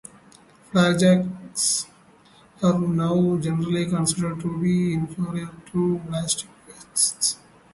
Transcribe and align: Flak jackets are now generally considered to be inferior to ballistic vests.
Flak 0.71 0.97
jackets 0.97 1.85
are 2.63 2.79
now 2.79 3.37
generally 3.37 3.85
considered 3.85 4.39
to 4.39 4.59
be 4.59 4.95
inferior 4.95 5.51
to 5.71 5.99
ballistic 5.99 6.49
vests. 6.65 7.37